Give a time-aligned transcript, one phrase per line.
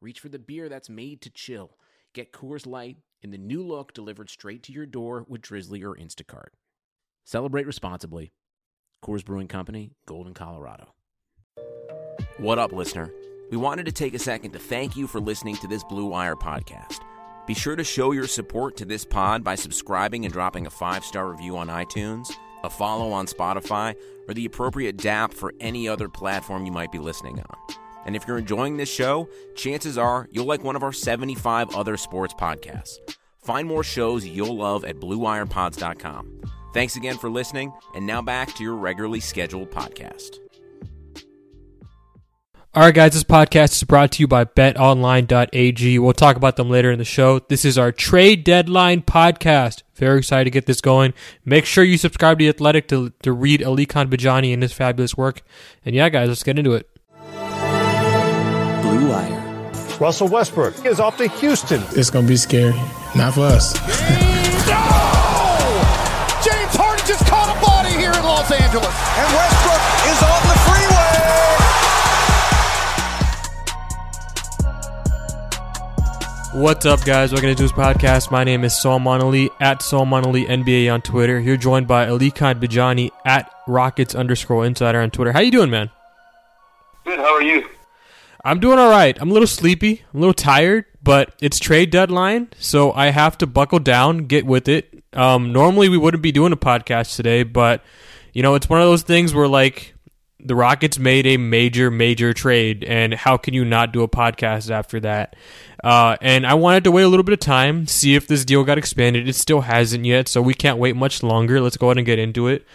[0.00, 1.76] reach for the beer that's made to chill.
[2.14, 5.94] Get Coors Light in the new look delivered straight to your door with Drizzly or
[5.94, 6.50] Instacart.
[7.24, 8.32] Celebrate responsibly.
[9.04, 10.94] Coors Brewing Company, Golden, Colorado.
[12.38, 13.12] What up, listener?
[13.50, 16.36] We wanted to take a second to thank you for listening to this Blue Wire
[16.36, 16.98] podcast.
[17.46, 21.04] Be sure to show your support to this pod by subscribing and dropping a five
[21.04, 22.30] star review on iTunes,
[22.62, 23.94] a follow on Spotify,
[24.28, 27.87] or the appropriate DAP for any other platform you might be listening on.
[28.08, 31.98] And if you're enjoying this show, chances are you'll like one of our 75 other
[31.98, 32.94] sports podcasts.
[33.44, 36.40] Find more shows you'll love at BlueWirePods.com.
[36.72, 40.38] Thanks again for listening, and now back to your regularly scheduled podcast.
[42.74, 45.98] All right, guys, this podcast is brought to you by betonline.ag.
[45.98, 47.40] We'll talk about them later in the show.
[47.40, 49.82] This is our trade deadline podcast.
[49.94, 51.12] Very excited to get this going.
[51.44, 55.14] Make sure you subscribe to The Athletic to, to read Alykhan Bijani and his fabulous
[55.14, 55.42] work.
[55.84, 56.88] And yeah, guys, let's get into it.
[58.98, 59.70] Blue Wire.
[60.00, 61.80] Russell Westbrook is off to Houston.
[61.90, 62.74] It's going to be scary.
[63.14, 63.74] Not for us.
[64.66, 64.82] no!
[66.42, 68.94] James Harden just caught a body here in Los Angeles.
[69.14, 70.58] And Westbrook is on the
[76.50, 76.60] freeway.
[76.60, 77.30] What's up, guys?
[77.30, 78.32] Welcome to this podcast.
[78.32, 81.38] My name is Salman Ali at Salman Ali NBA on Twitter.
[81.38, 85.30] You're joined by Alykhan Bijani at Rockets underscore Insider on Twitter.
[85.30, 85.90] How you doing, man?
[87.04, 87.20] Good.
[87.20, 87.68] How are you?
[88.44, 89.16] I'm doing all right.
[89.20, 93.38] I'm a little sleepy, I'm a little tired, but it's trade deadline, so I have
[93.38, 95.02] to buckle down, get with it.
[95.12, 97.82] Um, normally, we wouldn't be doing a podcast today, but
[98.32, 99.94] you know, it's one of those things where like
[100.40, 104.70] the Rockets made a major, major trade, and how can you not do a podcast
[104.70, 105.34] after that?
[105.82, 108.62] Uh, and I wanted to wait a little bit of time, see if this deal
[108.64, 109.28] got expanded.
[109.28, 111.60] It still hasn't yet, so we can't wait much longer.
[111.60, 112.66] Let's go ahead and get into it.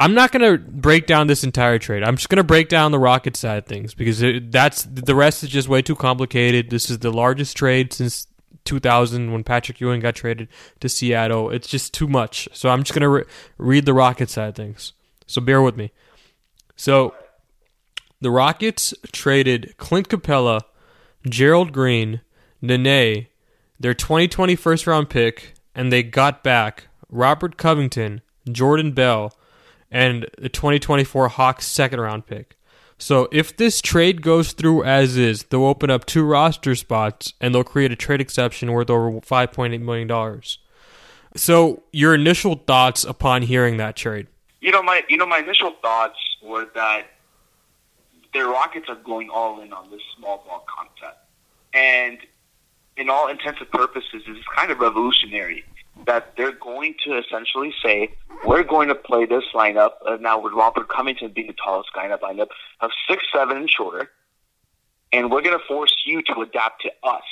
[0.00, 2.02] I'm not going to break down this entire trade.
[2.02, 5.14] I'm just going to break down the Rockets side of things because it, that's the
[5.14, 6.70] rest is just way too complicated.
[6.70, 8.26] This is the largest trade since
[8.64, 10.48] 2000 when Patrick Ewing got traded
[10.80, 11.50] to Seattle.
[11.50, 12.48] It's just too much.
[12.54, 13.24] So I'm just going to re-
[13.58, 14.94] read the Rockets side of things.
[15.26, 15.92] So bear with me.
[16.76, 17.14] So
[18.22, 20.62] the Rockets traded Clint Capela,
[21.28, 22.22] Gerald Green,
[22.62, 23.26] Nene,
[23.78, 29.34] their 2020 first round pick, and they got back Robert Covington, Jordan Bell,
[29.90, 32.56] and the 2024 Hawks second round pick.
[32.98, 37.54] So if this trade goes through as is, they'll open up two roster spots and
[37.54, 40.42] they'll create a trade exception worth over $5.8 million.
[41.36, 44.26] So your initial thoughts upon hearing that trade?
[44.60, 47.06] You know, my you know my initial thoughts were that
[48.34, 51.18] the Rockets are going all in on this small ball concept,
[51.72, 52.18] and
[52.96, 55.64] in all intents and purposes, it's kind of revolutionary
[56.06, 58.10] that they're going to essentially say,
[58.44, 62.04] we're going to play this lineup, uh, now with Robert Covington being the tallest guy
[62.04, 62.48] in that lineup,
[62.80, 64.10] of six, seven, and shorter,
[65.12, 67.24] and we're going to force you to adapt to us.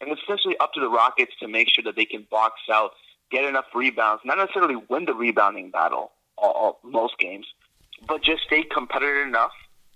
[0.00, 2.92] And it's essentially up to the Rockets to make sure that they can box out,
[3.30, 7.46] get enough rebounds, not necessarily win the rebounding battle all, all, most games,
[8.08, 9.52] but just stay competitive enough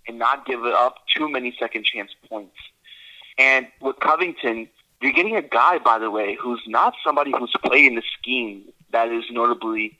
[0.07, 2.57] and not give up too many second chance points.
[3.39, 4.69] And with Covington,
[5.01, 8.65] you're getting a guy, by the way, who's not somebody who's played in the scheme
[8.93, 9.99] that is notably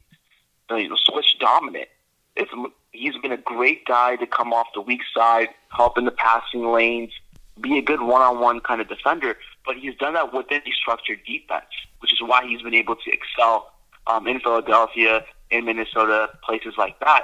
[0.71, 1.89] uh, you know, switch dominant.
[2.37, 2.51] It's,
[2.93, 6.67] he's been a great guy to come off the weak side, help in the passing
[6.67, 7.13] lanes,
[7.61, 9.37] be a good one-on-one kind of defender.
[9.67, 11.67] But he's done that within a structured defense,
[12.01, 13.73] which is why he's been able to excel
[14.07, 17.23] um, in Philadelphia, in Minnesota, places like that.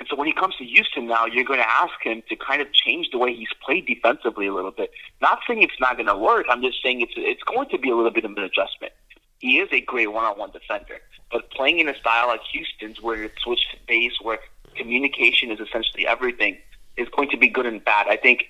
[0.00, 2.62] And so when he comes to Houston now, you're going to ask him to kind
[2.62, 4.90] of change the way he's played defensively a little bit.
[5.20, 6.46] Not saying it's not going to work.
[6.48, 8.92] I'm just saying it's it's going to be a little bit of an adjustment.
[9.40, 11.00] He is a great one-on-one defender,
[11.30, 14.38] but playing in a style like Houston's, where it's switched base, where
[14.76, 16.58] communication is essentially everything,
[16.96, 18.06] is going to be good and bad.
[18.08, 18.44] I think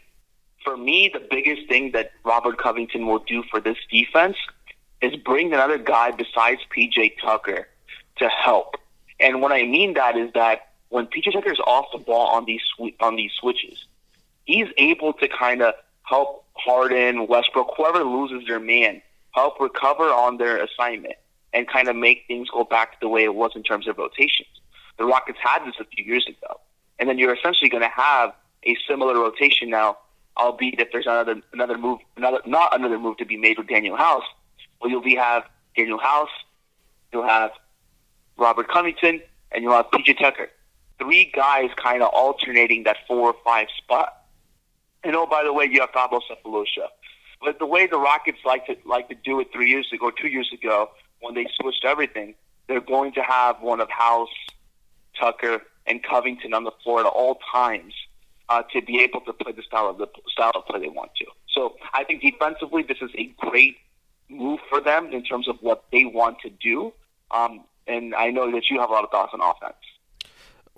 [0.64, 4.36] for me, the biggest thing that Robert Covington will do for this defense
[5.00, 7.68] is bring another guy besides PJ Tucker
[8.16, 8.76] to help.
[9.20, 12.44] And what I mean that is that when PJ Tucker is off the ball on
[12.44, 12.62] these
[13.00, 13.84] on these switches,
[14.44, 19.02] he's able to kind of help Harden, Westbrook, whoever loses their man,
[19.32, 21.14] help recover on their assignment
[21.52, 24.48] and kind of make things go back the way it was in terms of rotations.
[24.98, 26.60] The Rockets had this a few years ago,
[26.98, 28.32] and then you're essentially going to have
[28.64, 29.98] a similar rotation now
[30.38, 33.98] albeit if there's another another move, another not another move to be made with Danuel
[33.98, 34.24] House.
[34.80, 35.44] Well, you'll be have
[35.76, 36.30] Danuel House,
[37.12, 37.50] you'll have
[38.36, 39.20] Robert Covington,
[39.52, 40.48] and you'll have PJ Tucker.
[40.98, 44.24] Three guys kind of alternating that four or five spot.
[45.04, 46.88] And oh, by the way, you have Thabo Sefolosha.
[47.40, 50.28] But the way the Rockets like to like to do it three years ago, two
[50.28, 50.90] years ago,
[51.20, 52.34] when they switched everything,
[52.66, 54.28] they're going to have one of House,
[55.18, 57.94] Tucker, and Covington on the floor at all times
[58.48, 61.12] uh, to be able to play the style of the style of play they want
[61.16, 61.26] to.
[61.54, 63.76] So I think defensively, this is a great
[64.28, 66.92] move for them in terms of what they want to do.
[67.30, 69.76] Um, and I know that you have a lot of thoughts on offense.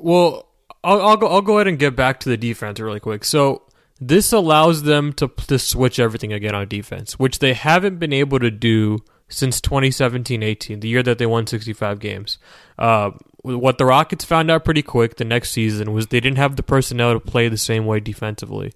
[0.02, 0.46] Well,
[0.82, 1.26] I'll, I'll go.
[1.26, 3.24] I'll go ahead and get back to the defense really quick.
[3.24, 3.62] So
[4.00, 8.38] this allows them to to switch everything again on defense, which they haven't been able
[8.38, 8.98] to do
[9.28, 12.38] since 2017-18, the year that they won 65 games.
[12.76, 13.12] Uh,
[13.42, 16.64] what the Rockets found out pretty quick the next season was they didn't have the
[16.64, 18.72] personnel to play the same way defensively,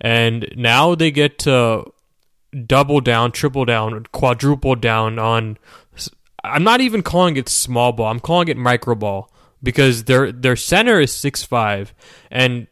[0.00, 1.84] and now they get to
[2.66, 5.58] double down, triple down, quadruple down on.
[6.42, 8.10] I'm not even calling it small ball.
[8.10, 9.30] I'm calling it micro ball
[9.62, 11.94] because their their center is six five,
[12.30, 12.66] and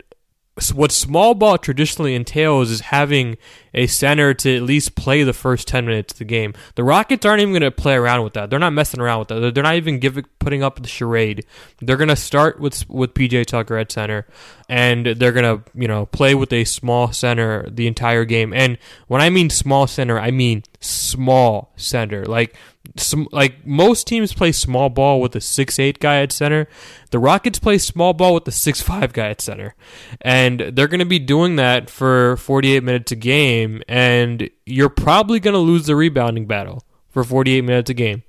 [0.75, 3.37] what small ball traditionally entails is having
[3.75, 6.55] a center to at least play the first 10 minutes of the game.
[6.75, 8.50] The Rockets aren't even going to play around with that.
[8.50, 9.55] They're not messing around with that.
[9.55, 11.44] They're not even giving putting up the charade.
[11.81, 14.26] They're going to start with with PJ Tucker at center
[14.69, 18.52] and they're going to, you know, play with a small center the entire game.
[18.52, 20.64] And when I mean small center, I mean
[21.08, 22.25] small center.
[22.25, 22.55] Like
[22.96, 26.69] some like most teams play small ball with a six eight guy at center.
[27.10, 29.75] The Rockets play small ball with the six five guy at center,
[30.20, 33.82] and they're going to be doing that for forty eight minutes a game.
[33.88, 38.22] And you're probably going to lose the rebounding battle for forty eight minutes a game.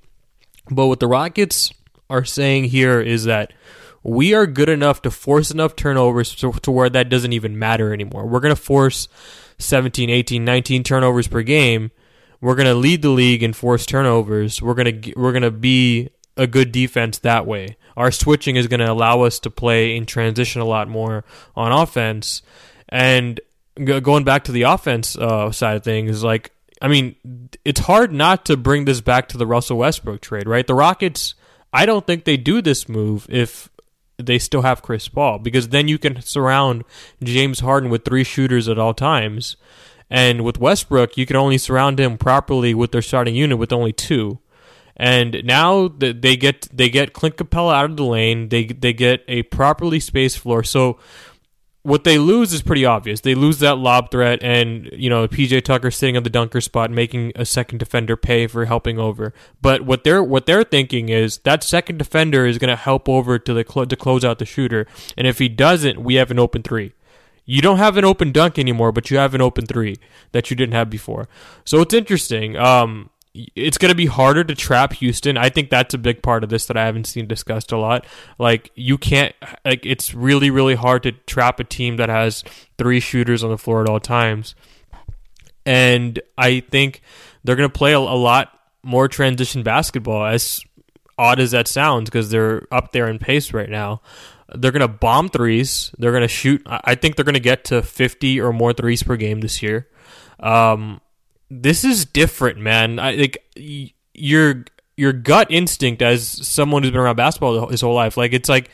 [0.69, 1.73] But what the Rockets
[2.09, 3.53] are saying here is that
[4.03, 7.93] we are good enough to force enough turnovers to, to where that doesn't even matter
[7.93, 8.25] anymore.
[8.25, 9.07] We're going to force
[9.57, 11.91] 17, 18, 19 turnovers per game
[12.41, 14.61] we're going to lead the league in forced turnovers.
[14.61, 17.77] We're going to we're going to be a good defense that way.
[17.97, 21.25] Our switching is going to allow us to play in transition a lot more
[21.55, 22.41] on offense.
[22.87, 23.39] And
[23.83, 26.51] going back to the offense uh, side of things, like
[26.81, 27.15] I mean,
[27.65, 30.65] it's hard not to bring this back to the Russell Westbrook trade, right?
[30.65, 31.35] The Rockets,
[31.73, 33.69] I don't think they do this move if
[34.17, 36.83] they still have Chris Paul because then you can surround
[37.21, 39.57] James Harden with three shooters at all times
[40.09, 43.93] and with Westbrook, you can only surround him properly with their starting unit with only
[43.93, 44.39] two.
[44.95, 48.49] And now they get they get Clint Capela out of the lane.
[48.49, 50.63] They they get a properly spaced floor.
[50.63, 50.99] So
[51.83, 53.21] what they lose is pretty obvious.
[53.21, 56.91] They lose that lob threat, and you know PJ Tucker sitting on the dunker spot,
[56.91, 59.33] making a second defender pay for helping over.
[59.61, 63.39] But what they're what they're thinking is that second defender is going to help over
[63.39, 64.85] to the to close out the shooter,
[65.17, 66.93] and if he doesn't, we have an open three.
[67.51, 69.95] You don't have an open dunk anymore, but you have an open three
[70.33, 71.27] that you didn't have before.
[71.65, 72.55] So it's interesting.
[72.55, 75.35] Um, it's going to be harder to trap Houston.
[75.35, 78.05] I think that's a big part of this that I haven't seen discussed a lot.
[78.37, 79.33] Like you can't
[79.65, 82.43] like it's really really hard to trap a team that has
[82.77, 84.53] three shooters on the floor at all times.
[85.65, 87.01] And I think
[87.43, 90.63] they're going to play a, a lot more transition basketball as
[91.17, 94.01] odd as that sounds because they're up there in pace right now.
[94.55, 95.91] They're going to bomb threes.
[95.97, 96.61] They're going to shoot.
[96.65, 99.87] I think they're going to get to 50 or more threes per game this year.
[100.39, 101.01] Um,
[101.49, 102.99] this is different, man.
[102.99, 103.37] I like
[104.13, 108.17] your your gut instinct as someone who's been around basketball his whole life.
[108.17, 108.69] Like it's like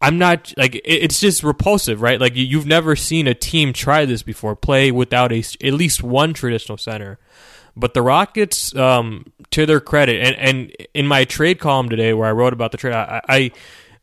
[0.00, 2.20] I'm not like it's just repulsive, right?
[2.20, 6.34] Like you've never seen a team try this before, play without a at least one
[6.34, 7.18] traditional center.
[7.78, 12.26] But the Rockets, um, to their credit, and, and in my trade column today where
[12.26, 13.50] I wrote about the trade, I, I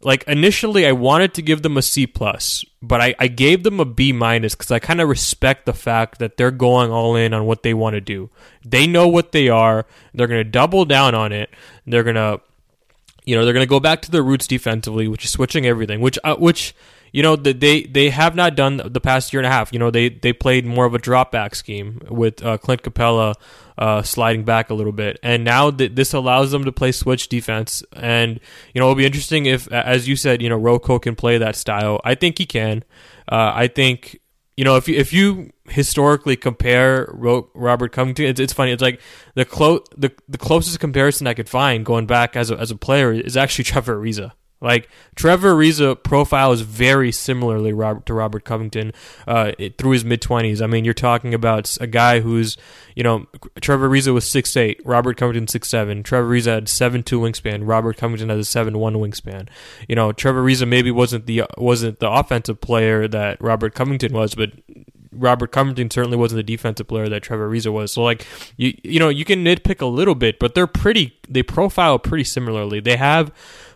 [0.03, 3.79] like initially I wanted to give them a C plus, but I, I gave them
[3.79, 7.33] a B minus because I kind of respect the fact that they're going all in
[7.33, 8.29] on what they want to do.
[8.65, 9.85] They know what they are.
[10.13, 11.49] They're going to double down on it.
[11.87, 12.41] They're going to,
[13.25, 16.01] you know, they're to go back to their roots defensively, which is switching everything.
[16.01, 16.75] Which, uh, which,
[17.11, 19.71] you know, they they have not done the past year and a half.
[19.71, 23.35] You know, they they played more of a drop back scheme with uh, Clint Capela
[23.77, 25.19] uh, sliding back a little bit.
[25.23, 27.83] And now th- this allows them to play switch defense.
[27.93, 28.39] And,
[28.73, 31.55] you know, it'll be interesting if, as you said, you know, Rocco can play that
[31.55, 31.99] style.
[32.03, 32.83] I think he can.
[33.31, 34.19] Uh, I think,
[34.57, 38.71] you know, if you, if you historically compare Ro- Robert Covington, it's, it's funny.
[38.71, 39.01] It's like
[39.35, 42.75] the, clo- the, the closest comparison I could find going back as a, as a
[42.75, 44.33] player is actually Trevor Ariza.
[44.63, 47.71] Like Trevor Ariza profile is very similarly
[48.05, 48.93] to Robert Covington
[49.27, 50.61] uh, through his mid twenties.
[50.61, 52.55] I mean, you're talking about a guy who's,
[52.95, 53.27] you know,
[53.61, 56.01] Trevor Ariza was six eight, Robert Covington six seven.
[56.01, 57.67] Trevor Ariza had seven two wingspan.
[57.67, 59.49] Robert Covington has a seven one wingspan.
[59.87, 64.33] You know, Trevor Ariza maybe wasn't the wasn't the offensive player that Robert Covington was,
[64.33, 64.53] but
[65.11, 67.91] Robert Covington certainly wasn't the defensive player that Trevor Ariza was.
[67.91, 68.25] So like
[68.57, 72.23] you you know you can nitpick a little bit, but they're pretty they profile pretty
[72.23, 72.79] similarly.
[72.79, 73.31] They have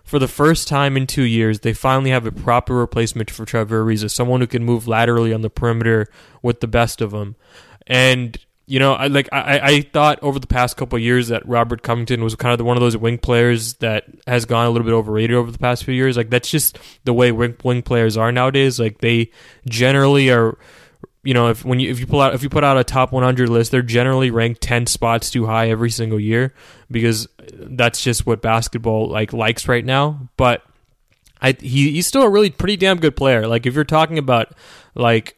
[0.07, 3.83] for the first time in two years, they finally have a proper replacement for Trevor
[3.83, 6.07] Ariza, someone who can move laterally on the perimeter
[6.41, 7.35] with the best of them.
[7.85, 11.83] And you know, I like I, I thought over the past couple years that Robert
[11.83, 14.85] Covington was kind of the, one of those wing players that has gone a little
[14.85, 16.15] bit overrated over the past few years.
[16.15, 18.79] Like that's just the way wing, wing players are nowadays.
[18.79, 19.31] Like they
[19.67, 20.57] generally are
[21.27, 23.11] you know, if when you if you pull out if you put out a top
[23.11, 26.53] 100 list, they're generally ranked 10 spots too high every single year
[26.89, 30.29] because that's just what basketball like likes right now.
[30.37, 30.63] But
[31.41, 33.45] I he, he's still a really pretty damn good player.
[33.45, 34.53] Like if you're talking about
[34.95, 35.37] like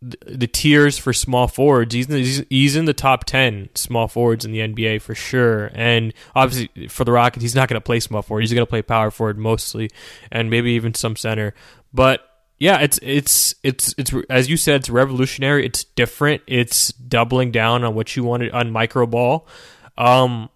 [0.00, 4.52] the, tiers for small forwards, he's, he's he's in the top 10 small forwards in
[4.52, 5.70] the NBA for sure.
[5.74, 8.40] And obviously for the Rockets, he's not going to play small forward.
[8.40, 9.90] He's going to play power forward mostly
[10.32, 11.52] and maybe even some center.
[11.92, 12.25] But
[12.58, 15.66] yeah, it's it's it's it's as you said, it's revolutionary.
[15.66, 16.42] It's different.
[16.46, 19.46] It's doubling down on what you wanted on micro ball,
[19.98, 20.48] um,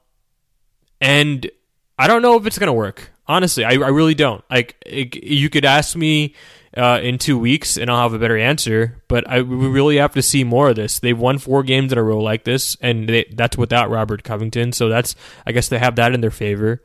[1.00, 1.50] and
[1.99, 3.11] I don't know if it's gonna work.
[3.26, 4.42] Honestly, I, I really don't.
[4.50, 6.35] Like, it, you could ask me
[6.76, 9.02] uh, in two weeks, and I'll have a better answer.
[9.07, 11.00] But I we really have to see more of this.
[11.00, 14.73] They've won four games in a row like this, and they, that's without Robert Covington.
[14.73, 15.16] So that's
[15.47, 16.83] I guess they have that in their favor.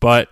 [0.00, 0.28] But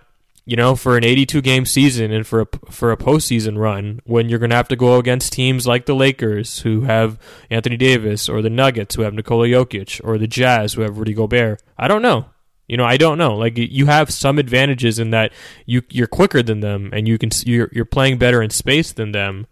[0.49, 4.29] you know, for an 82 game season and for a for a postseason run, when
[4.29, 7.19] you're going to have to go against teams like the Lakers who have
[7.51, 11.13] Anthony Davis, or the Nuggets who have Nikola Jokic, or the Jazz who have Rudy
[11.13, 12.25] Gobert, I don't know.
[12.67, 13.35] You know, I don't know.
[13.35, 15.33] Like you have some advantages in that
[15.67, 19.11] you you're quicker than them and you can you're you're playing better in space than
[19.11, 19.45] them,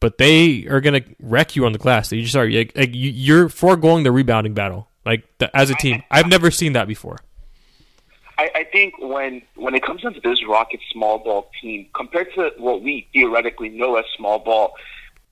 [0.00, 2.10] but they are going to wreck you on the glass.
[2.10, 4.88] You just are like, like you're foregoing the rebounding battle.
[5.04, 7.18] Like the, as a team, I've never seen that before.
[8.38, 12.52] I, I think when when it comes into this Rockets small ball team, compared to
[12.56, 14.74] what we theoretically know as small ball,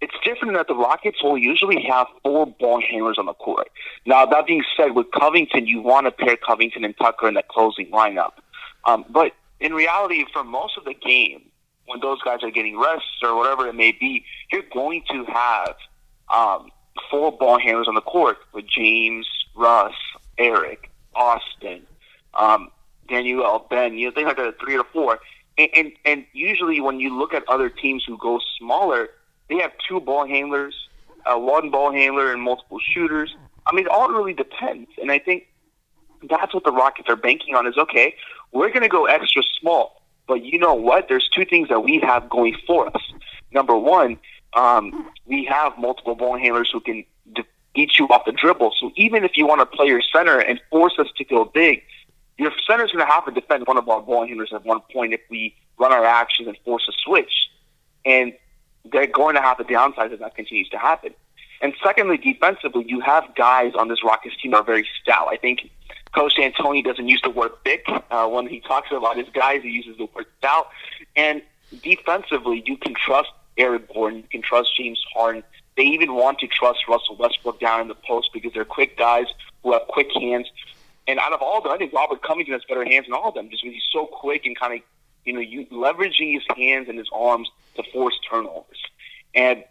[0.00, 3.70] it's different that the Rockets will usually have four ball handlers on the court.
[4.04, 7.48] Now, that being said, with Covington, you want to pair Covington and Tucker in that
[7.48, 8.32] closing lineup.
[8.84, 11.42] Um, but in reality, for most of the game,
[11.86, 15.76] when those guys are getting rests or whatever it may be, you're going to have
[16.28, 16.70] um,
[17.10, 19.94] four ball handlers on the court with James, Russ,
[20.38, 21.86] Eric, Austin,
[22.34, 22.68] um,
[23.06, 25.20] Danuel, Ben, you know, they had a three or four.
[25.58, 29.08] And, and, and usually when you look at other teams who go smaller,
[29.48, 30.74] they have two ball handlers,
[31.24, 33.34] uh, one ball handler, and multiple shooters.
[33.66, 34.90] I mean, it all really depends.
[35.00, 35.46] And I think
[36.28, 38.14] that's what the Rockets are banking on is, okay,
[38.52, 40.02] we're going to go extra small.
[40.26, 41.08] But you know what?
[41.08, 43.02] There's two things that we have going for us.
[43.52, 44.18] Number one,
[44.54, 47.44] um, we have multiple ball handlers who can de-
[47.74, 48.74] eat you off the dribble.
[48.78, 51.82] So even if you want to play your center and force us to go big,
[52.38, 55.14] your center's going to have to defend one of our ball handlers at one point
[55.14, 57.48] if we run our actions and force a switch.
[58.04, 58.34] And
[58.84, 61.14] they're going to have to downsize if that continues to happen.
[61.60, 65.28] And secondly, defensively, you have guys on this Rockets team that are very stout.
[65.30, 65.70] I think
[66.14, 67.86] Coach D'Antoni doesn't use the word thick.
[68.10, 70.68] Uh, when he talks about his guys, he uses the word stout.
[71.16, 71.42] And
[71.82, 75.42] defensively, you can trust Eric Gordon, you can trust James Harden.
[75.76, 79.26] They even want to trust Russell Westbrook down in the post because they're quick guys
[79.62, 80.50] who have quick hands
[81.08, 83.28] and out of all of them, I think Robert Covington has better hands than all
[83.28, 84.80] of them, just because he's so quick and kind of,
[85.24, 88.82] you know, you, leveraging his hands and his arms to force turnovers.
[89.34, 89.64] And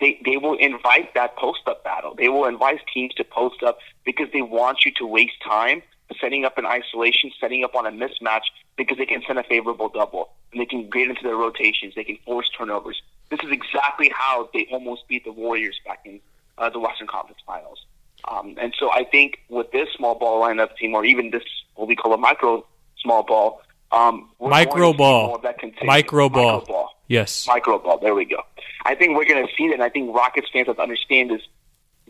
[0.00, 2.14] they they will invite that post up battle.
[2.14, 5.82] They will invite teams to post up because they want you to waste time
[6.20, 8.42] setting up an isolation, setting up on a mismatch
[8.76, 11.94] because they can send a favorable double and they can get into their rotations.
[11.94, 13.00] They can force turnovers.
[13.30, 16.20] This is exactly how they almost beat the Warriors back in
[16.58, 17.84] uh, the Western Conference Finals.
[18.30, 21.42] Um, and so I think with this small ball lineup team, or even this
[21.74, 22.64] what we call a micro
[22.98, 25.40] small ball, um, micro ball,
[25.84, 27.98] micro ball, micro ball, yes, micro ball.
[27.98, 28.42] There we go.
[28.84, 29.74] I think we're going to see that.
[29.74, 31.40] And I think Rockets fans have to understand is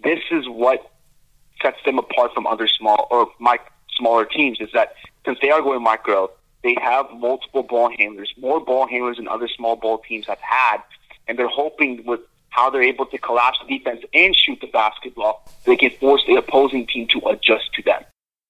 [0.03, 0.91] this is what
[1.63, 3.61] sets them apart from other small or mic-
[3.97, 4.61] smaller teams.
[4.61, 6.31] Is that since they are going micro,
[6.63, 10.79] they have multiple ball handlers, more ball handlers than other small ball teams have had,
[11.27, 12.21] and they're hoping with
[12.53, 16.37] how they're able to collapse the defense and shoot the basketball, they can force the
[16.37, 18.05] opposing team to adjust to them.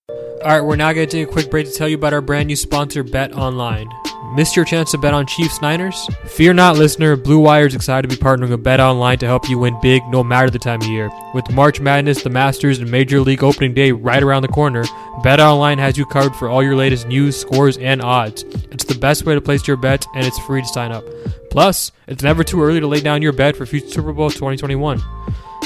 [0.09, 2.21] All right, we're now going to take a quick break to tell you about our
[2.21, 3.89] brand new sponsor, Bet Online.
[4.35, 6.09] Missed your chance to bet on Chiefs Niners?
[6.25, 7.17] Fear not, listener.
[7.17, 10.03] Blue Wire is excited to be partnering with Bet Online to help you win big
[10.09, 11.11] no matter the time of year.
[11.35, 14.85] With March Madness, the Masters, and Major League Opening Day right around the corner,
[15.23, 18.45] Bet Online has you covered for all your latest news, scores, and odds.
[18.71, 21.05] It's the best way to place your bets, and it's free to sign up.
[21.51, 24.99] Plus, it's never too early to lay down your bet for future Super Bowl 2021.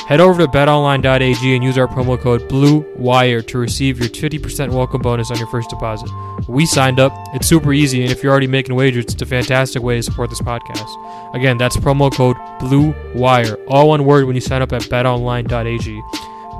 [0.04, 5.02] Head over to betonline.ag and use our promo code BLUEWIRE to receive your 50% welcome
[5.02, 6.08] bonus on your first deposit.
[6.48, 7.12] We signed up.
[7.34, 10.30] It's super easy, and if you're already making wagers, it's a fantastic way to support
[10.30, 11.34] this podcast.
[11.34, 16.02] Again, that's promo code BLUEWIRE, all one word when you sign up at betonline.ag.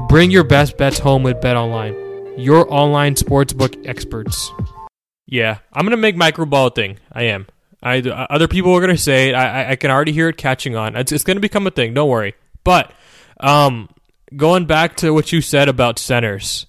[0.09, 4.53] Bring your best bets home with BetOnline, your online sportsbook experts.
[5.27, 6.99] Yeah, I'm gonna make microball a thing.
[7.13, 7.47] I am.
[7.83, 9.35] I other people are gonna say it.
[9.35, 10.97] I I can already hear it catching on.
[10.97, 11.95] It's it's gonna become a thing.
[11.95, 12.35] Don't worry.
[12.65, 12.93] But
[13.41, 13.89] um,
[14.35, 16.67] going back to what you said about centers,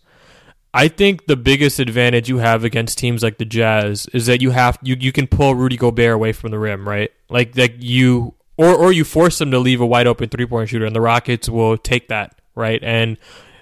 [0.74, 4.52] I think the biggest advantage you have against teams like the Jazz is that you
[4.52, 7.12] have you, you can pull Rudy Gobert away from the rim, right?
[7.30, 10.70] Like that you or or you force them to leave a wide open three point
[10.70, 12.80] shooter, and the Rockets will take that, right?
[12.84, 13.18] And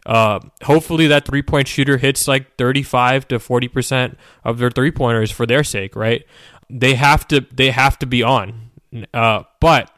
[0.05, 4.91] uh, hopefully that three point shooter hits like 35 to 40 percent of their three
[4.91, 6.25] pointers for their sake, right?
[6.69, 8.71] They have to they have to be on,
[9.13, 9.91] uh, but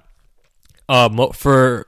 [0.90, 1.87] uh, for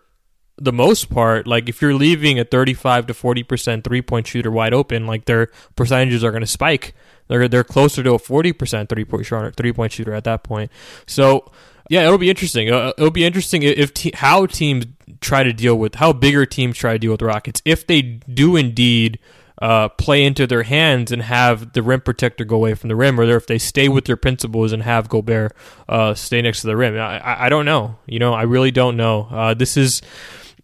[0.62, 4.52] the most part, like if you're leaving a 35 to 40 percent three point shooter
[4.52, 6.94] wide open, like their percentages are going to spike.
[7.28, 10.44] They're they're closer to a 40 percent three point shooter three point shooter at that
[10.44, 10.72] point.
[11.06, 11.52] So
[11.90, 12.72] yeah, it'll be interesting.
[12.72, 14.86] Uh, it'll be interesting if te- how teams
[15.22, 18.02] try to deal with how bigger teams try to deal with the Rockets if they
[18.02, 19.20] do indeed.
[19.62, 23.20] Uh, play into their hands and have the rim protector go away from the rim,
[23.20, 25.54] or if they stay with their principles and have Gobert
[25.90, 26.96] uh, stay next to the rim.
[26.96, 27.98] I, I, I, don't know.
[28.06, 29.28] You know, I really don't know.
[29.30, 30.02] Uh, this is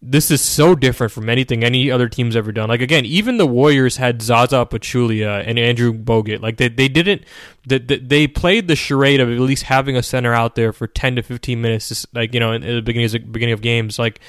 [0.08, 2.68] this is so different from anything any other team's ever done.
[2.68, 6.40] Like again, even the Warriors had Zaza Pachulia and Andrew Bogut.
[6.40, 7.24] Like they, they didn't
[7.66, 11.16] they, they played the charade of at least having a center out there for ten
[11.16, 13.98] to fifteen minutes, like you know, in, the beginning of, beginning of games.
[13.98, 14.20] Like,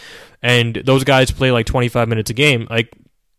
[0.42, 2.68] and those guys play like twenty five minutes a game.
[2.70, 2.92] Like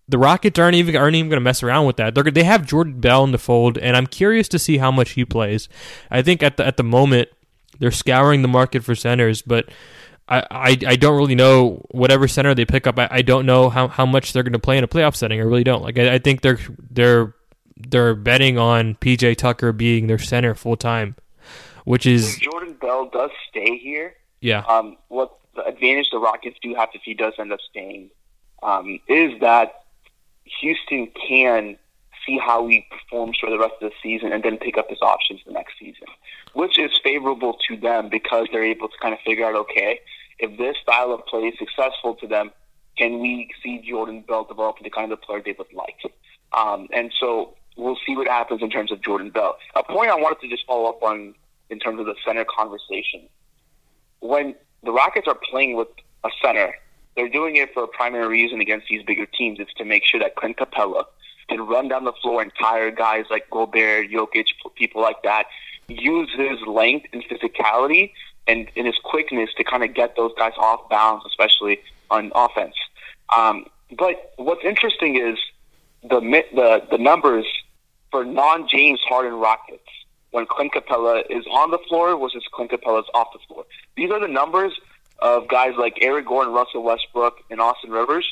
[0.06, 2.14] the Rockets aren't even aren't even going to mess around with that.
[2.14, 5.10] They're, they have Jordan Bell in the fold, and I'm curious to see how much
[5.10, 5.68] he plays.
[6.08, 7.30] I think at the at the moment
[7.80, 9.68] they're scouring the market for centers, but
[10.28, 12.98] I, I, I don't really know whatever center they pick up.
[12.98, 15.40] I, I don't know how, how much they're going to play in a playoff setting.
[15.40, 15.82] I really don't.
[15.82, 16.58] Like I, I think they're
[16.90, 17.34] they're
[17.76, 21.16] they're betting on PJ Tucker being their center full time,
[21.84, 24.14] which is if Jordan Bell does stay here.
[24.40, 24.64] Yeah.
[24.68, 24.96] Um.
[25.08, 28.10] What the advantage the Rockets do have if he does end up staying,
[28.62, 29.84] um, is that
[30.60, 31.78] Houston can
[32.26, 35.00] see how he performs for the rest of the season and then pick up his
[35.00, 36.06] options the next season,
[36.52, 39.98] which is favorable to them because they're able to kind of figure out okay
[40.38, 42.50] if this style of play is successful to them,
[42.96, 45.96] can we see Jordan Bell develop into kind of the player they would like?
[46.52, 49.56] Um, and so we'll see what happens in terms of Jordan Bell.
[49.76, 51.34] A point I wanted to just follow up on
[51.70, 53.28] in terms of the center conversation.
[54.20, 55.88] When the Rockets are playing with
[56.24, 56.74] a center,
[57.14, 59.58] they're doing it for a primary reason against these bigger teams.
[59.60, 61.04] It's to make sure that Clint Capela
[61.48, 64.46] can run down the floor and tire guys like Gobert, Jokic,
[64.76, 65.46] people like that.
[65.88, 68.12] Use his length and physicality
[68.48, 71.80] and his quickness to kind of get those guys off balance, especially
[72.10, 72.74] on offense.
[73.36, 75.38] Um, but what's interesting is
[76.02, 76.20] the
[76.54, 77.46] the the numbers
[78.10, 79.82] for non James Harden Rockets
[80.30, 83.64] when Clint Capela is on the floor versus Clint Capela is off the floor.
[83.96, 84.72] These are the numbers
[85.20, 88.26] of guys like Eric Gordon, Russell Westbrook, and Austin Rivers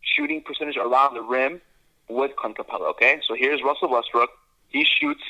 [0.00, 1.60] shooting percentage around the rim
[2.08, 2.90] with Clint Capela.
[2.90, 4.30] Okay, so here's Russell Westbrook.
[4.68, 5.22] He shoots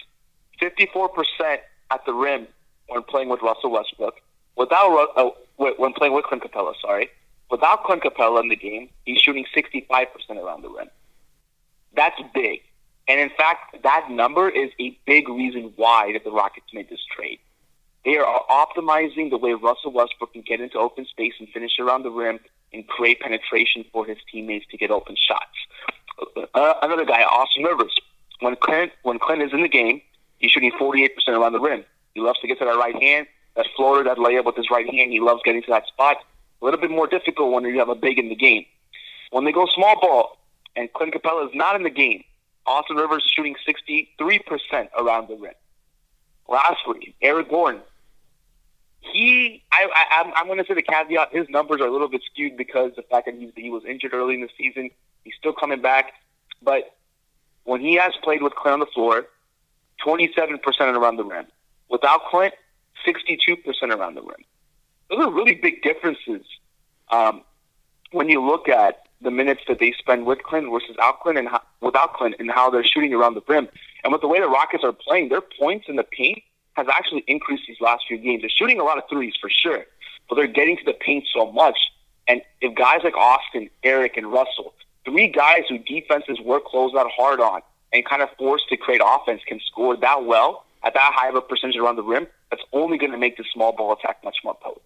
[0.60, 1.58] 54%
[1.90, 2.46] at the rim
[2.88, 4.14] when playing with Russell Westbrook.
[4.58, 7.08] Without uh, when playing with Clint Capela, sorry,
[7.48, 10.88] without Clint Capela in the game, he's shooting 65% around the rim.
[11.94, 12.62] That's big.
[13.06, 17.00] And in fact, that number is a big reason why that the Rockets made this
[17.16, 17.38] trade.
[18.04, 22.02] They are optimizing the way Russell Westbrook can get into open space and finish around
[22.02, 22.40] the rim
[22.72, 26.46] and create penetration for his teammates to get open shots.
[26.54, 27.94] Uh, another guy, Austin Rivers.
[28.40, 30.00] When Clint when Clint is in the game,
[30.38, 31.84] he's shooting 48% around the rim.
[32.14, 33.26] He loves to get to that right hand
[33.58, 35.10] that floater, that layup with his right hand.
[35.10, 36.18] He loves getting to that spot.
[36.62, 38.64] A little bit more difficult when you have a big in the game.
[39.32, 40.38] When they go small ball
[40.76, 42.22] and Clint Capela is not in the game,
[42.66, 45.54] Austin Rivers is shooting 63% around the rim.
[46.48, 47.82] Lastly, Eric Gordon.
[49.00, 51.32] He, I, I, I'm, I'm going to say the caveat.
[51.32, 54.14] His numbers are a little bit skewed because the fact that he, he was injured
[54.14, 54.90] early in the season.
[55.24, 56.12] He's still coming back,
[56.62, 56.96] but
[57.64, 59.26] when he has played with Clint on the floor,
[60.06, 61.46] 27% around the rim.
[61.90, 62.54] Without Clint,
[63.06, 63.58] 62%
[63.94, 64.44] around the rim.
[65.10, 66.44] Those are really big differences
[67.10, 67.42] um,
[68.12, 71.48] when you look at the minutes that they spend with Clint versus out Clint and
[71.48, 73.68] how, without Clint and how they're shooting around the rim.
[74.04, 76.42] And with the way the Rockets are playing, their points in the paint
[76.74, 78.42] has actually increased these last few games.
[78.42, 79.84] They're shooting a lot of threes for sure,
[80.28, 81.76] but they're getting to the paint so much.
[82.28, 87.10] And if guys like Austin, Eric, and Russell, three guys who defenses work close out
[87.10, 91.12] hard on and kind of forced to create offense can score that well at that
[91.14, 93.92] high of a percentage around the rim, that's only going to make the small ball
[93.92, 94.82] attack much more potent.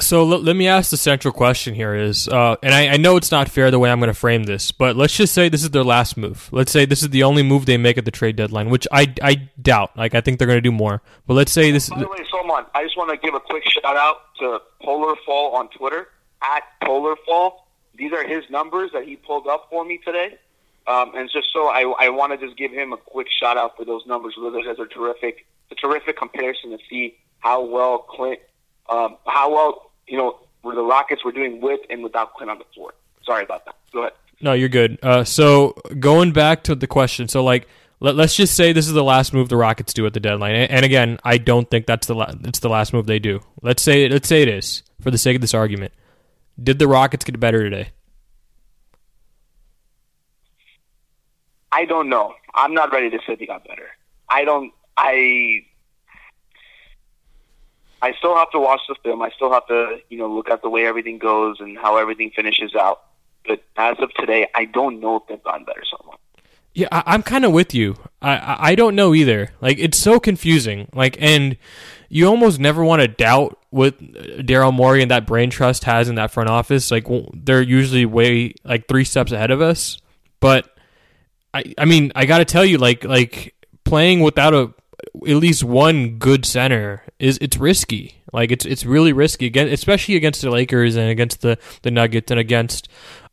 [0.00, 3.16] So l- let me ask the central question here is, uh, and I, I know
[3.16, 5.62] it's not fair the way I'm going to frame this, but let's just say this
[5.62, 6.48] is their last move.
[6.50, 9.14] Let's say this is the only move they make at the trade deadline, which I,
[9.22, 9.96] I doubt.
[9.96, 11.00] Like I think they're going to do more.
[11.28, 11.90] But let's say this.
[11.90, 15.14] By the way, Salman, I just want to give a quick shout out to Polar
[15.24, 16.08] Fall on Twitter
[16.42, 17.68] at Polar Fall.
[17.96, 20.38] These are his numbers that he pulled up for me today.
[20.86, 23.76] Um, and just so I, I want to just give him a quick shout out
[23.76, 24.34] for those numbers.
[24.36, 25.46] Those guys are terrific.
[25.70, 28.40] It's a terrific comparison to see how well Clint,
[28.90, 32.58] um, how well you know where the Rockets were doing with and without Clint on
[32.58, 32.92] the floor.
[33.24, 33.76] Sorry about that.
[33.92, 34.12] Go ahead.
[34.40, 34.98] No, you're good.
[35.02, 37.66] Uh, so going back to the question, so like
[38.00, 40.54] let, us just say this is the last move the Rockets do at the deadline,
[40.54, 43.40] and, again, I don't think that's the la- it's the last move they do.
[43.62, 45.92] Let's say let's say it is for the sake of this argument.
[46.62, 47.88] Did the Rockets get better today?
[51.74, 52.34] I don't know.
[52.54, 53.88] I'm not ready to say they got better.
[54.28, 54.72] I don't.
[54.96, 55.64] I.
[58.00, 59.22] I still have to watch the film.
[59.22, 62.30] I still have to, you know, look at the way everything goes and how everything
[62.36, 63.02] finishes out.
[63.46, 66.20] But as of today, I don't know if they've gotten better somewhat.
[66.74, 67.96] Yeah, I, am kind of with you.
[68.20, 69.50] I I don't know either.
[69.60, 70.88] Like it's so confusing.
[70.92, 71.56] Like and
[72.08, 76.16] you almost never want to doubt what Daryl Morey and that brain trust has in
[76.16, 76.90] that front office.
[76.90, 79.98] Like they're usually way like three steps ahead of us.
[80.40, 80.73] But
[81.54, 84.74] I I mean I got to tell you like like playing without a
[85.26, 88.16] at least one good center is it's risky.
[88.32, 92.30] Like it's it's really risky again, especially against the Lakers and against the the Nuggets
[92.30, 92.88] and against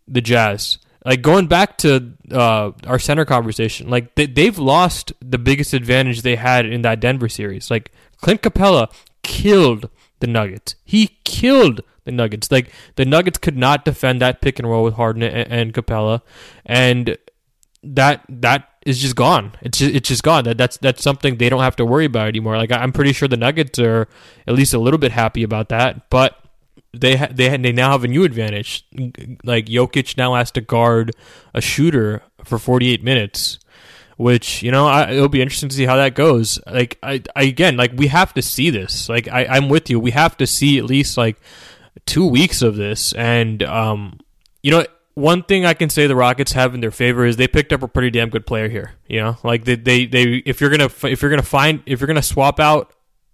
[0.08, 0.78] the Jazz.
[1.04, 6.22] Like going back to uh, our center conversation, like they, they've lost the biggest advantage
[6.22, 7.72] they had in that Denver series.
[7.72, 10.76] Like Clint Capela killed the Nuggets.
[10.86, 12.52] He killed the Nuggets.
[12.52, 16.22] Like the Nuggets could not defend that pick and roll with Harden and, and Capela,
[16.68, 17.18] and
[17.84, 19.54] that that is just gone.
[19.62, 20.44] It's just, it's just gone.
[20.44, 22.58] That that's that's something they don't have to worry about anymore.
[22.58, 24.08] Like I'm pretty sure the Nuggets are
[24.48, 26.38] at least a little bit happy about that, but
[26.94, 28.86] they ha- they ha- they now have a new advantage.
[29.44, 31.12] Like Jokic now has to guard
[31.54, 33.60] a shooter for 48 minutes,
[34.18, 36.60] which you know I, it'll be interesting to see how that goes.
[36.66, 39.10] Like I, I again like we have to see this.
[39.10, 40.00] Like I, I'm with you.
[40.00, 41.38] We have to see at least like
[42.06, 44.20] two weeks of this, and um,
[44.62, 47.48] you know one thing I can say the Rockets have in their favor is they
[47.48, 48.94] picked up a pretty damn good player here.
[49.08, 52.08] You know, like they they, they if you're gonna if you're gonna find if you're
[52.08, 52.94] gonna swap out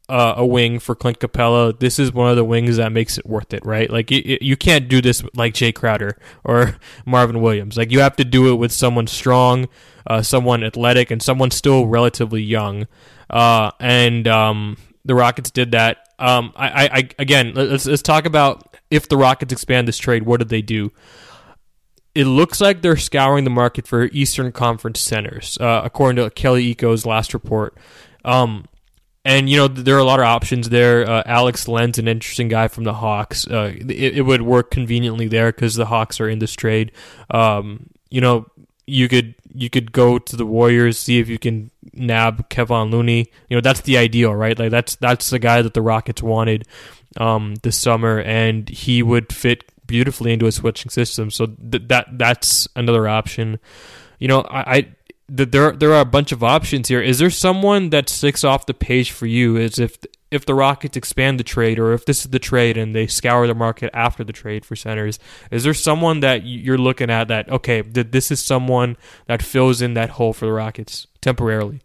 [0.10, 3.26] uh, a wing for Clint Capela, this is one of the wings that makes it
[3.26, 3.90] worth it, right?
[3.90, 7.78] Like you, you can't do this like Jae Crowder or Marvin Williams.
[7.78, 9.68] Like you have to do it with someone strong,
[10.06, 12.88] uh, someone athletic, and someone still relatively young.
[13.30, 15.98] Uh, and um, the Rockets did that.
[16.20, 20.24] Um, I, I, again, let's let's talk about if the Rockets expand this trade.
[20.24, 20.92] What did they do?
[22.18, 26.74] It looks like they're scouring the market for Eastern Conference centers, uh, according to Kelly
[26.74, 27.78] Iko's last report.
[28.26, 28.66] Um,
[29.24, 31.08] and you know there are a lot of options there.
[31.08, 33.46] Uh, Alex Len's an interesting guy from the Hawks.
[33.46, 36.92] Uh, it, it, would work conveniently there because the Hawks are in this trade.
[37.30, 38.48] Um, you know,
[38.88, 43.28] you could you could go to the Warriors, see if you can nab Kevon Looney.
[43.48, 44.58] You know, that's the ideal, right?
[44.58, 46.68] Like that's that's the guy that the Rockets wanted
[47.18, 51.32] um, this summer, and he would fit beautifully into a switching system.
[51.32, 53.60] So th- that that's another option.
[54.20, 54.88] You know, I, I
[55.30, 57.02] there there are a bunch of options here.
[57.02, 59.58] Is there someone that sticks off the page for you?
[59.58, 59.98] Is if
[60.30, 63.48] if the Rockets expand the trade, or if this is the trade and they scour
[63.48, 65.20] the market after the trade for centers?
[65.52, 68.98] Is there someone that you're looking at that okay, this is someone
[69.28, 71.82] that fills in that hole for the Rockets temporarily?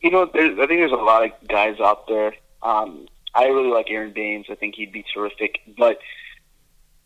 [0.00, 2.34] You know, I think there's a lot of guys out there.
[2.60, 4.46] Um, I really like Aron Baynes.
[4.50, 5.98] I think he'd be terrific, but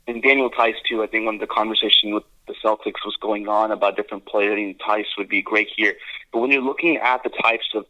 [0.07, 1.03] and Daniel Theis too.
[1.03, 4.57] I think when the conversation with the Celtics was going on about different players, I
[4.57, 5.95] think Theis would be great here.
[6.33, 7.87] But when you're looking at the types of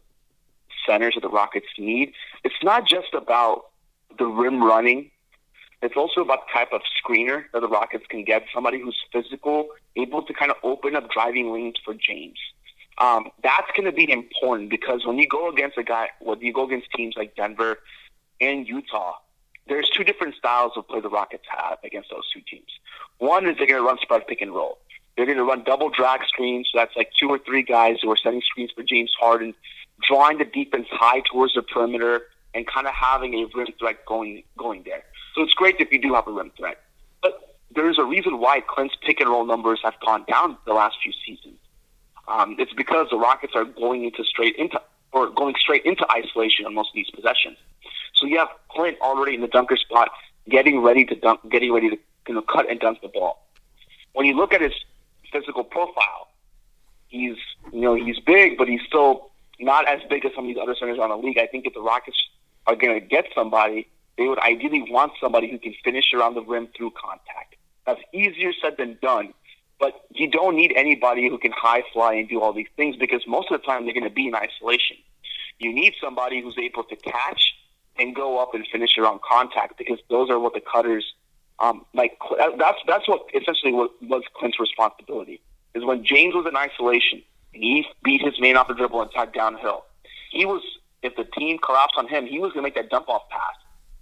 [0.85, 3.67] centers that the Rockets need, it's not just about
[4.17, 5.11] the rim running.
[5.83, 8.45] It's also about the type of screener that the Rockets can get.
[8.51, 12.39] Somebody who's physical, able to kind of open up driving lanes for James.
[12.97, 16.51] Um, that's going to be important because when you go against a guy, when you
[16.51, 17.77] go against teams like Denver
[18.41, 19.13] and Utah,
[19.67, 22.69] there's two different styles of play the Rockets have against those two teams.
[23.17, 24.77] One is they're going to run spread pick and roll.
[25.15, 26.69] They're going to run double drag screens.
[26.71, 29.53] So that's like two or three guys who are setting screens for James Harden,
[30.07, 34.43] drawing the defense high towards the perimeter, and kind of having a rim threat going
[34.57, 35.03] going there.
[35.35, 36.79] So it's great if you do have a rim threat.
[37.21, 40.97] But there's a reason why Clint's pick and roll numbers have gone down the last
[41.01, 41.59] few seasons.
[42.27, 46.65] Um, it's because the Rockets are going into straight into or going straight into isolation
[46.65, 47.57] on most of these possessions.
[48.17, 50.09] So you have Clint already in the dunker spot,
[50.49, 53.45] getting ready to dunk, getting ready to you know cut and dunk the ball.
[54.13, 54.73] When you look at his
[55.31, 56.27] physical profile,
[57.07, 57.37] he's
[57.71, 60.75] you know he's big, but he's still not as big as some of these other
[60.75, 61.37] centers around the league.
[61.37, 62.17] I think if the Rockets
[62.65, 66.41] are going to get somebody they would ideally want somebody who can finish around the
[66.41, 67.55] rim through contact.
[67.85, 69.33] That's easier said than done.
[69.79, 73.21] But you don't need anybody who can high fly and do all these things because
[73.27, 74.97] most of the time they're going to be in isolation.
[75.59, 77.53] You need somebody who's able to catch
[77.99, 81.13] and go up and finish around contact because those are what the cutters
[81.59, 82.17] um, like.
[82.57, 85.41] That's that's what essentially what was Clint's responsibility
[85.73, 87.21] is when James was in isolation
[87.53, 89.85] and he beat his man off the dribble and tied downhill.
[90.31, 90.61] He was
[91.03, 93.55] if the team collapsed on him, he was going to make that dump off pass,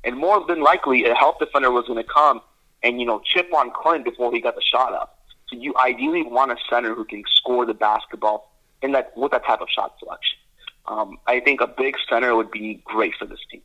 [0.04, 2.42] and more than likely a help defender was going to come
[2.84, 5.20] and you know chip on Clint before he got the shot up.
[5.48, 9.46] So you ideally want a center who can score the basketball in that with that
[9.46, 10.38] type of shot selection.
[10.88, 13.62] Um, I think a big center would be great for this team.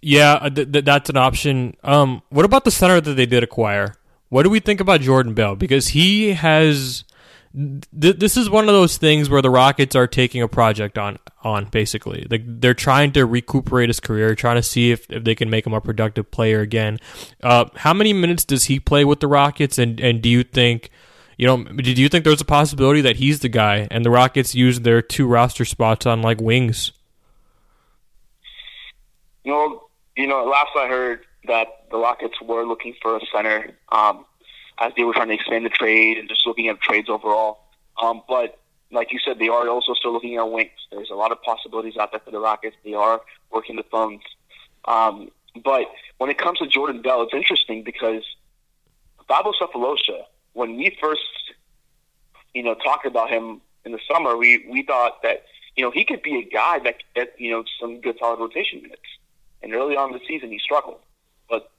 [0.00, 1.76] Yeah, uh, th- th- that's an option.
[1.82, 3.94] Um, what about the center that they did acquire?
[4.28, 5.56] What do we think about Jordan Bell?
[5.56, 7.04] Because he has.
[7.54, 11.18] Th- this is one of those things where the Rockets are taking a project on
[11.42, 12.26] on basically.
[12.30, 15.66] Like they're trying to recuperate his career, trying to see if, if they can make
[15.66, 16.98] him a productive player again.
[17.42, 19.78] Uh, how many minutes does he play with the Rockets?
[19.78, 20.90] And and do you think,
[21.38, 24.54] you know, do you think there's a possibility that he's the guy and the Rockets
[24.54, 26.92] use their two roster spots on like wings?
[29.42, 29.87] You know,
[30.18, 34.24] you know, last I heard that the Rockets were looking for a center um,
[34.78, 37.60] as they were trying to expand the trade and just looking at trades overall.
[38.02, 38.58] Um, but
[38.90, 40.72] like you said, they are also still looking at wings.
[40.90, 42.74] There's a lot of possibilities out there for the Rockets.
[42.84, 43.20] They are
[43.52, 44.22] working the phones.
[44.86, 45.30] Um,
[45.64, 45.86] but
[46.18, 48.24] when it comes to Jordan Bell, it's interesting because
[49.30, 50.22] Thabo Sefolosha,
[50.54, 51.22] when we first,
[52.54, 55.44] you know, talked about him in the summer, we, we thought that,
[55.76, 58.82] you know, he could be a guy that get, you know, some good solid rotation
[58.82, 59.02] minutes.
[59.62, 61.00] And early on in the season, he struggled.
[61.48, 61.70] But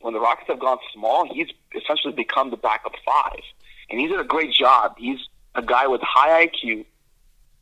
[0.00, 3.40] when the Rockets have gone small, he's essentially become the backup five.
[3.90, 4.94] And he's done a great job.
[4.98, 5.18] He's
[5.54, 6.84] a guy with high IQ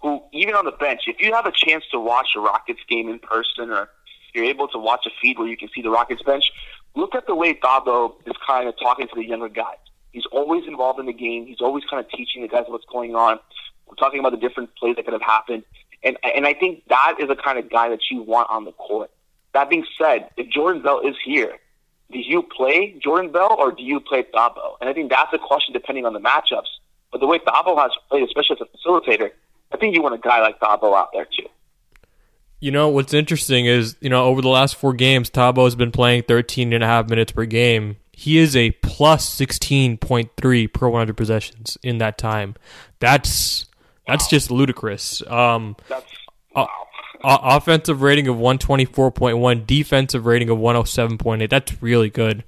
[0.03, 3.09] who, even on the bench, if you have a chance to watch a Rockets game
[3.09, 3.89] in person or
[4.35, 6.45] you're able to watch a feed where you can see the Rockets bench,
[6.95, 9.77] look at the way Thabo is kind of talking to the younger guys.
[10.13, 11.47] He's always involved in the game.
[11.47, 13.39] He's always kind of teaching the guys what's going on.
[13.87, 15.63] We're talking about the different plays that could have happened.
[16.03, 18.73] And, and I think that is the kind of guy that you want on the
[18.73, 19.11] court.
[19.57, 21.55] That being said, if Jordan Bell is here,
[22.13, 24.77] do you play Jordan Bell or do you play Thabo?
[24.83, 26.69] And I think that's a question depending on the matchups.
[27.11, 29.31] But the way Thabo has played, especially as a facilitator,
[29.73, 31.47] I think you want a guy like Thabo out there too.
[32.61, 35.91] You know, what's interesting is, you know, over the last four games, Thabo has been
[35.91, 37.97] playing 13 and a half minutes per game.
[38.13, 42.57] He is a plus 16.3 per 100 possessions in that time.
[43.01, 43.65] That's
[44.07, 44.29] that's wow.
[44.29, 45.27] just ludicrous.
[45.27, 46.05] Um, that's
[46.55, 46.86] wow
[47.27, 51.51] offensive rating of 124.1, defensive rating of 107.8.
[51.51, 52.45] That's really good.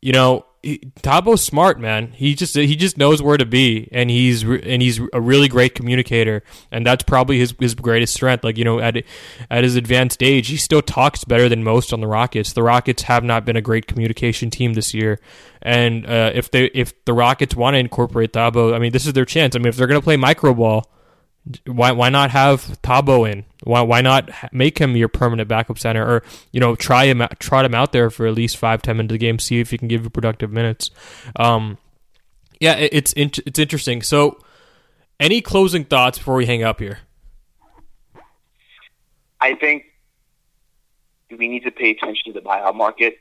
[0.00, 2.12] You know, he, Thabo's smart, man.
[2.12, 5.74] He just he just knows where to be, and he's and he's a really great
[5.74, 8.42] communicator, and that's probably his his greatest strength.
[8.42, 8.96] Like you know, at
[9.50, 12.52] at his advanced age, he still talks better than most on the Rockets.
[12.52, 15.20] The Rockets have not been a great communication team this year,
[15.62, 19.12] and uh, if they if the Rockets want to incorporate Thabo, I mean, this is
[19.12, 19.54] their chance.
[19.54, 20.90] I mean, if they're going to play micro ball
[21.66, 23.44] why why not have Thabo in?
[23.64, 27.64] Why why not make him your permanent backup center, or you know try him trot
[27.64, 29.88] him out there for at least five ten minutes a game, see if he can
[29.88, 30.90] give you productive minutes.
[31.36, 31.78] Um,
[32.60, 34.02] yeah, it, it's it's interesting.
[34.02, 34.38] So,
[35.20, 37.00] any closing thoughts before we hang up here?
[39.40, 39.84] I think
[41.36, 43.18] we need to pay attention to the buyout market.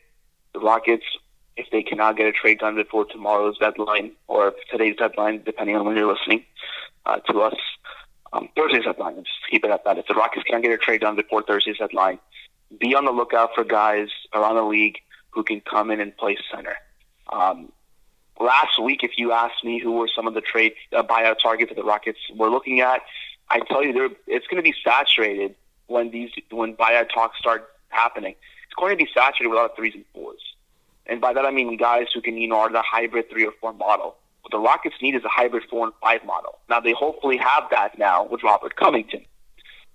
[0.53, 1.05] The Rockets,
[1.55, 5.85] if they cannot get a trade done before tomorrow's deadline or today's deadline, depending on
[5.85, 6.43] when you're listening
[7.05, 7.55] uh, to us,
[8.33, 9.15] um, Thursday's deadline.
[9.15, 9.97] Just keep it at that.
[9.97, 12.19] If the Rockets can't get a trade done before Thursday's deadline,
[12.79, 14.97] be on the lookout for guys around the league
[15.29, 16.75] who can come in and play center.
[17.31, 17.71] Um,
[18.39, 21.69] last week, if you asked me who were some of the trade uh, buyout targets
[21.69, 23.01] that the Rockets were looking at,
[23.49, 25.55] I tell you, it's going to be saturated
[25.87, 28.35] when these when buyout talks start happening.
[28.65, 30.41] It's going to be saturated with a lot of threes and fours,
[31.05, 33.53] and by that I mean guys who can you know are the hybrid three or
[33.61, 34.15] four model.
[34.47, 36.59] What the Rockets need is a hybrid four and five model.
[36.69, 39.25] Now they hopefully have that now with Robert Covington,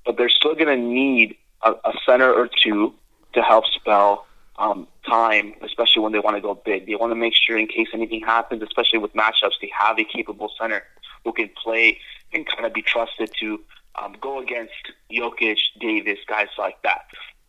[0.05, 2.93] but they're still going to need a, a center or two
[3.33, 4.27] to help spell
[4.59, 6.87] um, time, especially when they want to go big.
[6.87, 10.05] They want to make sure in case anything happens, especially with matchups, they have a
[10.05, 10.83] capable center
[11.25, 11.99] who can play
[12.35, 13.59] and kind of be trusted to
[13.95, 17.07] um, go against Jokic, Davis, guys like that.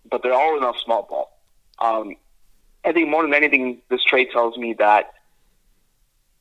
[0.10, 1.38] But they're all in a small ball.
[1.80, 2.16] Um,
[2.86, 5.12] I think more than anything, this trade tells me that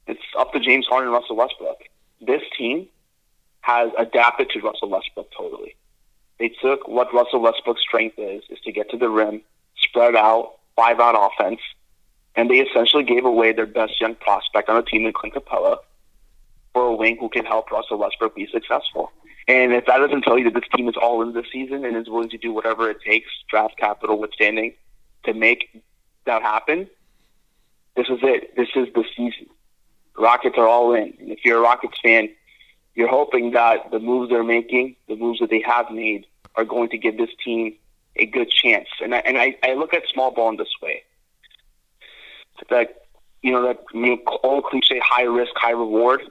[0.07, 1.79] it's up to James Harden and Russell Westbrook.
[2.21, 2.89] This team
[3.61, 5.77] has adapted to Russell Westbrook totally.
[6.39, 9.43] They took what Russell Westbrook's strength is, is to get to the rim,
[9.77, 11.61] spread out, five out offense,
[12.35, 15.79] and they essentially gave away their best young prospect on the team in Clint Capela
[16.73, 19.13] for a wing who can help Russell Westbrook be successful.
[19.49, 21.97] And if that doesn't tell you that this team is all in this season and
[21.97, 24.75] is willing to do whatever it takes, draft capital withstanding,
[25.25, 25.83] to make
[26.25, 26.89] that happen,
[27.97, 28.57] this is it.
[28.57, 29.47] This is the season.
[30.17, 31.15] Rockets are all in.
[31.21, 32.29] And if you're a Rockets fan,
[32.95, 36.91] you're hoping that the moves they're making, the moves that they have made, are going
[36.91, 37.75] to give this team
[38.17, 38.89] a good chance.
[39.03, 41.03] And I, and I, I look at small ball in this way.
[42.71, 43.07] That
[43.43, 43.83] you know that
[44.45, 46.23] old cliche, high risk, high reward.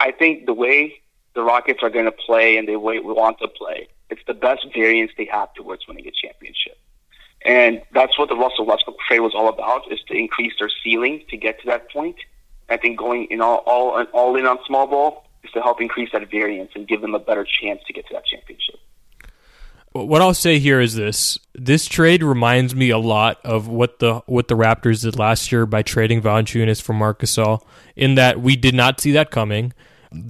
[0.00, 1.00] I think the way
[1.34, 4.34] the Rockets are going to play and the way we want to play, it's the
[4.34, 6.76] best variance they have towards winning a championship.
[7.46, 11.24] And that's what the Russell Westbrook trade was all about: is to increase their ceiling
[11.30, 12.16] to get to that point.
[12.68, 16.10] I think going in all all, all in on small ball is to help increase
[16.12, 18.76] that variance and give them a better chance to get to that championship.
[19.92, 24.20] What I'll say here is this: this trade reminds me a lot of what the
[24.26, 27.62] what the Raptors did last year by trading Valanciunas for Marc Gasol.
[27.96, 29.72] In that we did not see that coming.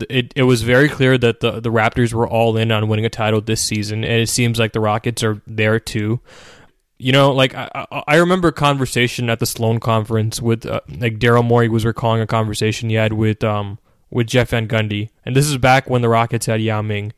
[0.09, 3.11] It it was very clear that the the Raptors were all in on winning a
[3.11, 6.21] title this season, and it seems like the Rockets are there too.
[6.99, 11.19] You know, like I, I remember a conversation at the Sloan conference with uh, like
[11.19, 13.79] Daryl Morey was recalling a conversation he had with um
[14.11, 17.13] with Jeff Van Gundy, and this is back when the Rockets had Yao Ming,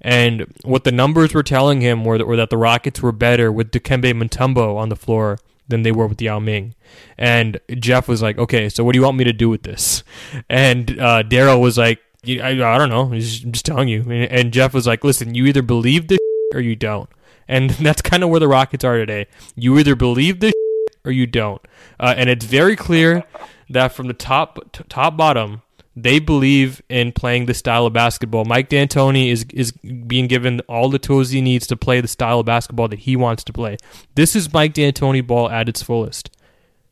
[0.00, 3.50] and what the numbers were telling him were that, were that the Rockets were better
[3.50, 6.74] with Dikembe Mutombo on the floor than they were with Yao Ming,
[7.18, 10.02] and Jeff was like, "Okay, so what do you want me to do with this?"
[10.48, 14.02] And uh, Daryl was like, I, I, don't know, I'm just, I'm just telling you,"
[14.02, 16.18] and, and Jeff was like, "Listen, you either believe this
[16.54, 17.10] or you don't."
[17.48, 19.26] And that's kind of where the Rockets are today.
[19.54, 20.52] You either believe this
[21.04, 21.62] or you don't.
[21.98, 23.24] Uh, and it's very clear
[23.70, 25.62] that from the top t- top bottom,
[25.98, 28.44] they believe in playing the style of basketball.
[28.44, 32.40] Mike D'Antoni is is being given all the tools he needs to play the style
[32.40, 33.78] of basketball that he wants to play.
[34.14, 36.30] This is Mike D'Antoni ball at its fullest.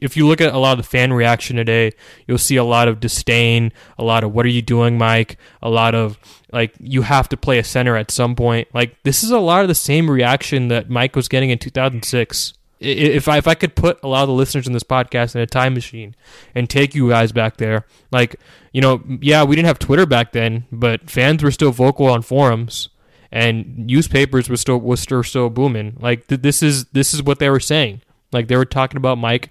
[0.00, 1.92] If you look at a lot of the fan reaction today,
[2.26, 5.70] you'll see a lot of disdain, a lot of "What are you doing, Mike?" A
[5.70, 6.18] lot of
[6.52, 8.68] like you have to play a center at some point.
[8.74, 12.54] Like this is a lot of the same reaction that Mike was getting in 2006
[12.80, 15.40] if I if I could put a lot of the listeners in this podcast in
[15.40, 16.14] a time machine
[16.54, 18.36] and take you guys back there, like
[18.72, 22.22] you know, yeah, we didn't have Twitter back then, but fans were still vocal on
[22.22, 22.88] forums
[23.32, 25.96] and newspapers were still still, still booming.
[26.00, 28.02] Like th- this is this is what they were saying.
[28.32, 29.50] Like they were talking about Mike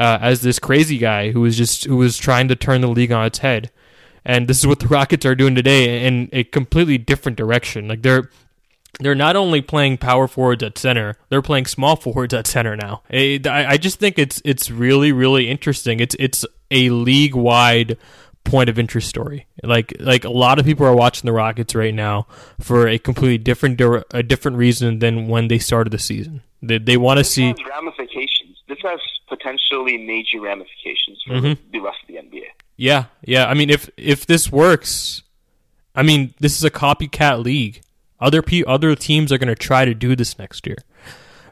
[0.00, 3.12] uh, as this crazy guy who was just who was trying to turn the league
[3.12, 3.70] on its head.
[4.24, 7.86] And this is what the Rockets are doing today in a completely different direction.
[7.86, 8.30] Like they're
[8.98, 13.02] they're not only playing power forwards at center, they're playing small forwards at center now.
[13.10, 16.00] I, just think it's it's really really interesting.
[16.00, 17.98] It's it's a league wide
[18.44, 19.46] point of interest story.
[19.62, 22.26] Like like a lot of people are watching the Rockets right now
[22.58, 23.78] for a completely different
[24.12, 26.42] a different reason than when they started the season.
[26.62, 28.56] They they want to see ramifications.
[28.66, 31.70] This has potentially major ramifications for mm-hmm.
[31.72, 32.44] the rest of the NBA.
[32.76, 33.46] Yeah, yeah.
[33.46, 35.22] I mean, if if this works,
[35.94, 37.80] I mean, this is a copycat league.
[38.20, 40.76] Other pe- other teams are going to try to do this next year.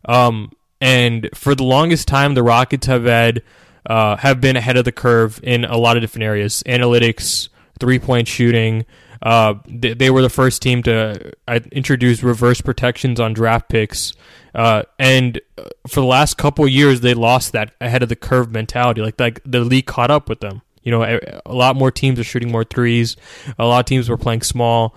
[0.04, 3.42] Um, and for the longest time, the Rockets have had
[3.86, 7.98] uh, have been ahead of the curve in a lot of different areas: analytics, three
[7.98, 8.84] point shooting.
[9.22, 14.12] Uh, they, they, were the first team to uh, introduce reverse protections on draft picks,
[14.54, 18.52] uh, and uh, for the last couple years, they lost that ahead of the curve
[18.52, 19.00] mentality.
[19.00, 20.62] Like, like the league caught up with them.
[20.83, 23.16] You know, a, a lot more teams are shooting more threes.
[23.59, 24.94] A lot of teams were playing small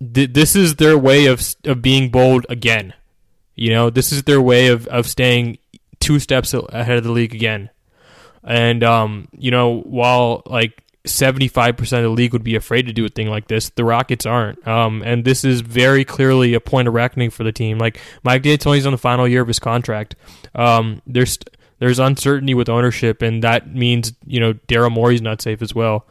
[0.00, 2.94] th- this is their way of of being bold again.
[3.54, 5.58] You know, this is their way of of staying
[6.00, 7.70] two steps ahead of the league again.
[8.42, 13.04] And um, you know, while like 75% of the league would be afraid to do
[13.04, 13.70] a thing like this.
[13.70, 14.66] The Rockets aren't.
[14.68, 17.78] Um, and this is very clearly a point of reckoning for the team.
[17.78, 20.14] Like Mike D'Antoni's on the final year of his contract.
[20.54, 21.38] Um, there's
[21.78, 26.06] there's uncertainty with ownership, and that means you know Daryl Morey's not safe as well.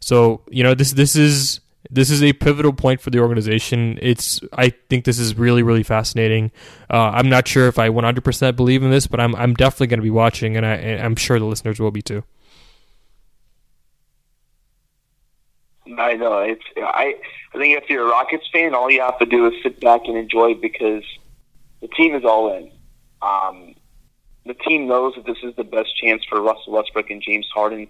[0.00, 3.98] So you know this this is this is a pivotal point for the organization.
[4.02, 6.52] It's I think this is really really fascinating.
[6.90, 10.00] Uh, I'm not sure if I 100% believe in this, but I'm I'm definitely going
[10.00, 12.24] to be watching, and I I'm sure the listeners will be too.
[15.86, 17.14] I know it's I
[17.54, 20.02] I think if you're a Rockets fan, all you have to do is sit back
[20.06, 21.04] and enjoy because
[21.80, 22.70] the team is all in.
[23.22, 23.74] Um,
[24.46, 27.88] the team knows that this is the best chance for Russell Westbrook and James Harden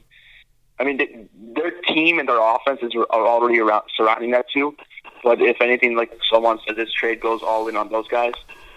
[0.79, 4.77] I mean, their team and their offenses are already around surrounding that too.
[5.23, 8.35] But if anything, like someone said, this trade goes all in on those guys,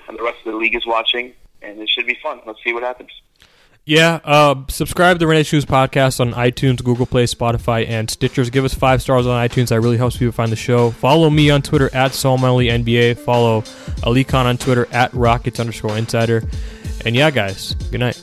[0.07, 2.41] and the rest of the league is watching, and it should be fun.
[2.45, 3.09] Let's see what happens.
[3.87, 8.51] Yeah, uh, subscribe to the Renee Shoes podcast on iTunes, Google Play, Spotify, and Stitchers.
[8.51, 9.69] Give us five stars on iTunes.
[9.69, 10.91] That really helps people find the show.
[10.91, 13.17] Follow me on Twitter at NBA.
[13.17, 13.61] Follow
[14.01, 16.43] Alykhan on Twitter at Rockets underscore Insider.
[17.05, 18.21] And yeah, guys, good night.